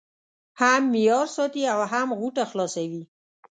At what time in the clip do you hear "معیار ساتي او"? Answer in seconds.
0.93-1.79